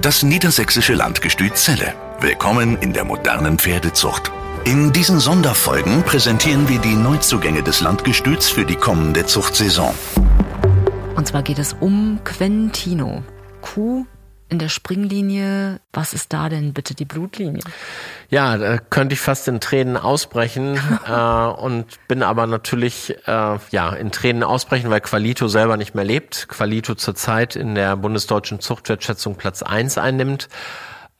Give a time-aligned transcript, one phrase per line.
[0.00, 1.92] Das niedersächsische Landgestüt Celle.
[2.20, 4.32] Willkommen in der modernen Pferdezucht.
[4.64, 9.94] In diesen Sonderfolgen präsentieren wir die Neuzugänge des Landgestüts für die kommende Zuchtsaison.
[11.16, 13.22] Und zwar geht es um Quentino.
[13.60, 14.06] Kuh
[14.50, 15.80] in der Springlinie.
[15.92, 17.62] Was ist da denn bitte die Blutlinie?
[18.28, 23.90] Ja, da könnte ich fast in Tränen ausbrechen äh, und bin aber natürlich äh, ja
[23.90, 26.48] in Tränen ausbrechen, weil Qualito selber nicht mehr lebt.
[26.48, 30.48] Qualito zurzeit in der bundesdeutschen Zuchtwertschätzung Platz eins einnimmt.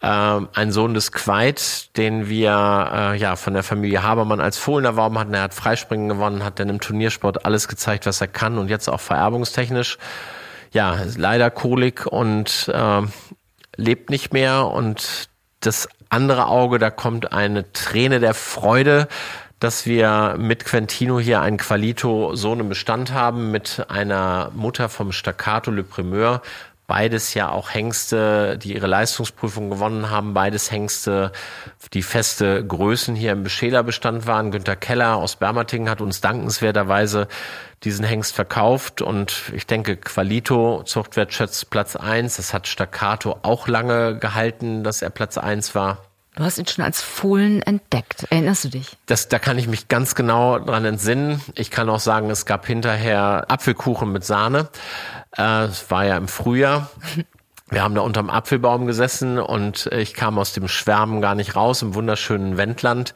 [0.01, 2.51] Äh, ein Sohn des Queit, den wir
[2.93, 5.35] äh, ja von der Familie Habermann als Fohlen erworben hatten.
[5.35, 8.89] Er hat Freispringen gewonnen, hat dann im Turniersport alles gezeigt, was er kann und jetzt
[8.89, 9.99] auch vererbungstechnisch
[10.73, 13.03] ja, leider Kolik und äh,
[13.77, 14.67] lebt nicht mehr.
[14.67, 15.29] Und
[15.61, 19.09] das andere Auge, da kommt eine Träne der Freude,
[19.59, 25.13] dass wir mit Quentino hier einen Qualito Sohn im Bestand haben, mit einer Mutter vom
[25.13, 26.41] Staccato Le Primeur,
[26.91, 30.35] Beides ja auch Hengste, die ihre Leistungsprüfung gewonnen haben.
[30.35, 31.31] Beides Hengste,
[31.93, 34.51] die feste Größen hier im Beschälerbestand waren.
[34.51, 37.29] Günter Keller aus Bermatingen hat uns dankenswerterweise
[37.85, 39.03] diesen Hengst verkauft.
[39.03, 42.39] Und ich denke, Qualito, Zuchtwertschätz Platz eins.
[42.39, 46.10] Das hat Staccato auch lange gehalten, dass er Platz eins war.
[46.41, 48.27] Du hast ihn schon als Fohlen entdeckt.
[48.31, 48.97] Erinnerst du dich?
[49.05, 51.43] Das, da kann ich mich ganz genau dran entsinnen.
[51.55, 54.71] Ich kann auch sagen, es gab hinterher Apfelkuchen mit Sahne.
[55.37, 56.89] Äh, es war ja im Frühjahr.
[57.69, 61.83] Wir haben da unterm Apfelbaum gesessen und ich kam aus dem Schwärmen gar nicht raus
[61.83, 63.13] im wunderschönen Wendland.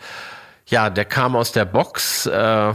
[0.66, 2.26] Ja, der kam aus der Box.
[2.26, 2.74] Äh,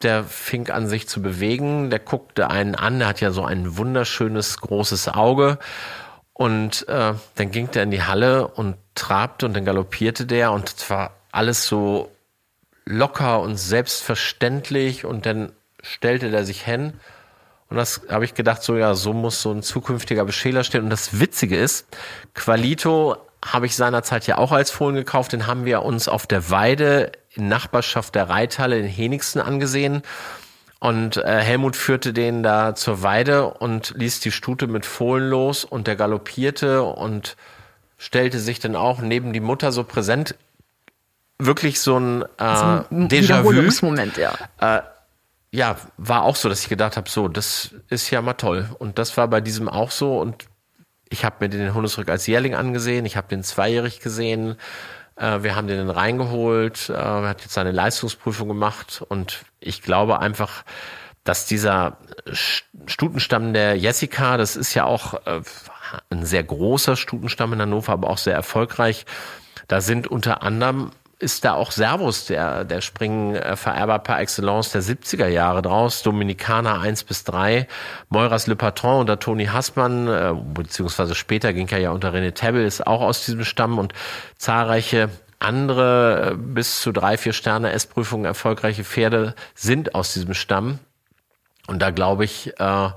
[0.00, 1.90] der fing an sich zu bewegen.
[1.90, 2.98] Der guckte einen an.
[2.98, 5.58] Der hat ja so ein wunderschönes großes Auge.
[6.42, 10.68] Und äh, dann ging der in die Halle und trabte und dann galoppierte der und
[10.68, 12.10] zwar alles so
[12.84, 16.94] locker und selbstverständlich und dann stellte der sich hin
[17.72, 20.84] und das habe ich gedacht, so ja, so muss so ein zukünftiger Beschäler stehen.
[20.84, 21.86] Und das Witzige ist,
[22.34, 25.32] Qualito habe ich seinerzeit ja auch als Fohlen gekauft.
[25.32, 30.02] Den haben wir uns auf der Weide in Nachbarschaft der Reithalle in Henigsten angesehen.
[30.82, 35.64] Und äh, Helmut führte den da zur Weide und ließ die Stute mit Fohlen los
[35.64, 37.36] und der galoppierte und
[37.98, 40.34] stellte sich dann auch neben die Mutter so präsent.
[41.38, 42.26] Wirklich so ein, äh,
[42.56, 43.52] so ein Déjà-vu.
[44.16, 44.34] ja.
[44.58, 44.82] Äh,
[45.52, 48.68] ja, war auch so, dass ich gedacht habe, so, das ist ja mal toll.
[48.80, 50.18] Und das war bei diesem auch so.
[50.18, 50.46] Und
[51.10, 54.56] ich habe mir den Hundesrück als Jährling angesehen, ich habe den zweijährig gesehen,
[55.22, 60.64] wir haben den reingeholt, äh, er hat jetzt seine Leistungsprüfung gemacht und ich glaube einfach,
[61.24, 61.98] dass dieser
[62.86, 65.40] Stutenstamm der Jessica, das ist ja auch äh,
[66.10, 69.06] ein sehr großer Stutenstamm in Hannover, aber auch sehr erfolgreich.
[69.68, 70.90] Da sind unter anderem
[71.22, 76.02] ist da auch Servus, der, der Springvererber par excellence der 70er Jahre draus.
[76.02, 77.68] Dominikaner 1 bis 3,
[78.08, 82.64] Moiras Le Patron unter Toni Hassmann, äh, beziehungsweise später ging er ja unter René Tebbel,
[82.64, 83.94] ist auch aus diesem Stamm und
[84.36, 90.80] zahlreiche andere äh, bis zu drei, vier Sterne S-Prüfungen erfolgreiche Pferde sind aus diesem Stamm.
[91.68, 92.88] Und da glaube ich, äh,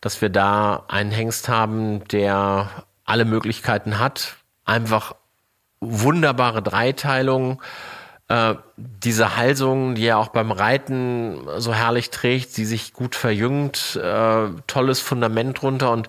[0.00, 2.70] dass wir da einen Hengst haben, der
[3.04, 5.14] alle Möglichkeiten hat, einfach
[5.80, 7.62] wunderbare Dreiteilung.
[8.28, 13.96] Äh, diese Halsung, die er auch beim Reiten so herrlich trägt, die sich gut verjüngt,
[14.02, 16.08] äh, tolles Fundament drunter und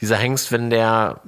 [0.00, 1.20] dieser Hengst, wenn der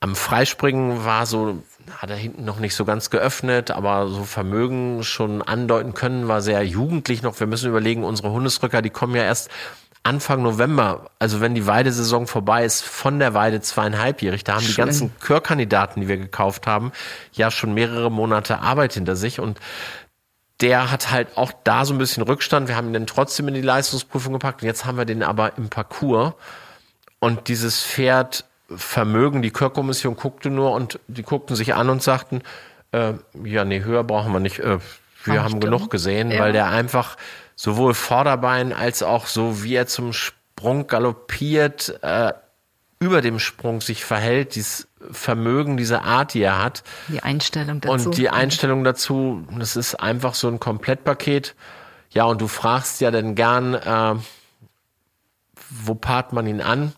[0.00, 1.62] am Freispringen war, so
[1.98, 6.42] hat er hinten noch nicht so ganz geöffnet, aber so Vermögen schon andeuten können, war
[6.42, 7.38] sehr jugendlich noch.
[7.38, 9.50] Wir müssen überlegen, unsere Hundesrücker, die kommen ja erst
[10.06, 14.70] Anfang November, also wenn die Weidesaison vorbei ist, von der Weide zweieinhalbjährig, da haben Schön.
[14.70, 16.92] die ganzen Chörkandidaten, die wir gekauft haben,
[17.32, 19.58] ja schon mehrere Monate Arbeit hinter sich und
[20.60, 22.68] der hat halt auch da so ein bisschen Rückstand.
[22.68, 25.58] Wir haben ihn dann trotzdem in die Leistungsprüfung gepackt und jetzt haben wir den aber
[25.58, 26.34] im Parcours
[27.18, 32.42] und dieses Pferd Vermögen, die Chörkommission guckte nur und die guckten sich an und sagten,
[32.92, 34.58] äh, ja, nee, höher brauchen wir nicht.
[34.58, 34.78] Äh,
[35.26, 36.40] wir haben genug gesehen, ja.
[36.40, 37.16] weil der einfach
[37.54, 42.32] sowohl Vorderbein als auch so, wie er zum Sprung galoppiert, äh,
[42.98, 46.82] über dem Sprung sich verhält, dieses Vermögen, diese Art, die er hat.
[47.08, 48.08] Die Einstellung dazu.
[48.08, 51.54] Und die Einstellung dazu, das ist einfach so ein Komplettpaket.
[52.10, 54.14] Ja, und du fragst ja dann gern, äh,
[55.70, 56.92] wo paart man ihn an?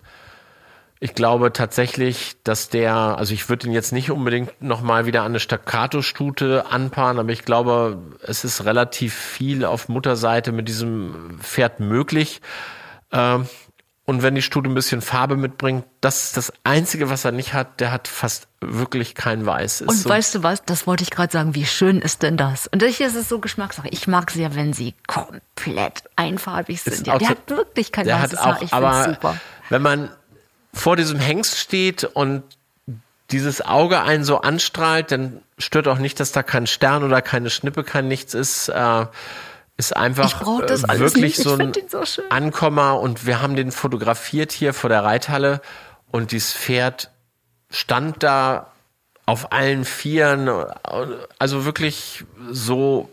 [1.00, 5.32] Ich glaube tatsächlich, dass der, also ich würde ihn jetzt nicht unbedingt nochmal wieder an
[5.32, 11.78] eine Staccato-Stute anpaaren, aber ich glaube, es ist relativ viel auf Mutterseite mit diesem Pferd
[11.78, 12.40] möglich.
[13.12, 13.46] Ähm,
[14.08, 17.52] und wenn die Stute ein bisschen Farbe mitbringt, das ist das Einzige, was er nicht
[17.52, 17.78] hat.
[17.78, 19.82] Der hat fast wirklich kein Weiß.
[19.82, 20.64] Ist und so weißt du was?
[20.64, 21.54] Das wollte ich gerade sagen.
[21.54, 22.68] Wie schön ist denn das?
[22.68, 23.88] Und hier ist es so Geschmackssache.
[23.90, 27.06] Ich mag sie ja, wenn sie komplett einfarbig sind.
[27.06, 28.62] Ja, der hat wirklich kein weißes Haar.
[28.62, 29.36] Ich aber super.
[29.68, 30.08] Wenn man
[30.72, 32.42] vor diesem Hengst steht und
[33.30, 37.50] dieses Auge einen so anstrahlt, dann stört auch nicht, dass da kein Stern oder keine
[37.50, 38.68] Schnippe, kein nichts ist.
[38.68, 39.06] Äh,
[39.76, 44.90] ist einfach äh, wirklich so ein so Ankommer und wir haben den fotografiert hier vor
[44.90, 45.60] der Reithalle
[46.10, 47.12] und dieses Pferd
[47.70, 48.72] stand da
[49.24, 50.48] auf allen Vieren,
[51.38, 53.10] also wirklich so,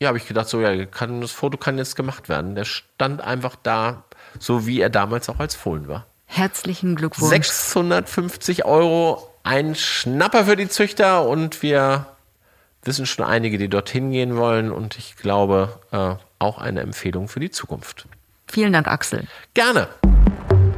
[0.00, 2.54] ja, habe ich gedacht, so, ja, kann, das Foto kann jetzt gemacht werden.
[2.54, 4.04] Der stand einfach da,
[4.38, 6.06] so wie er damals auch als Fohlen war.
[6.32, 7.28] Herzlichen Glückwunsch.
[7.28, 12.06] 650 Euro, ein Schnapper für die Züchter und wir
[12.84, 17.40] wissen schon einige, die dorthin gehen wollen und ich glaube äh, auch eine Empfehlung für
[17.40, 18.06] die Zukunft.
[18.46, 19.26] Vielen Dank, Axel.
[19.54, 19.88] Gerne.